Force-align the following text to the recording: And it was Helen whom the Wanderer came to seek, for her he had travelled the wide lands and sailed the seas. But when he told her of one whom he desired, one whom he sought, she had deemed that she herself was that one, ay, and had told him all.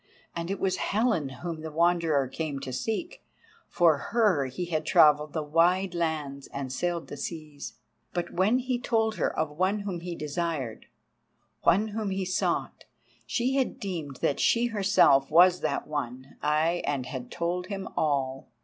And 0.35 0.49
it 0.49 0.59
was 0.59 0.77
Helen 0.77 1.29
whom 1.29 1.61
the 1.61 1.69
Wanderer 1.69 2.27
came 2.27 2.59
to 2.61 2.73
seek, 2.73 3.23
for 3.67 3.97
her 4.09 4.47
he 4.47 4.65
had 4.65 4.83
travelled 4.83 5.33
the 5.33 5.43
wide 5.43 5.93
lands 5.93 6.47
and 6.47 6.73
sailed 6.73 7.07
the 7.07 7.15
seas. 7.15 7.73
But 8.11 8.33
when 8.33 8.57
he 8.57 8.79
told 8.79 9.17
her 9.17 9.31
of 9.37 9.51
one 9.51 9.81
whom 9.81 9.99
he 9.99 10.15
desired, 10.15 10.87
one 11.61 11.89
whom 11.89 12.09
he 12.09 12.25
sought, 12.25 12.85
she 13.27 13.57
had 13.57 13.79
deemed 13.79 14.15
that 14.23 14.39
she 14.39 14.65
herself 14.73 15.29
was 15.29 15.59
that 15.61 15.85
one, 15.85 16.35
ay, 16.41 16.81
and 16.83 17.05
had 17.05 17.29
told 17.29 17.67
him 17.67 17.87
all. 17.95 18.49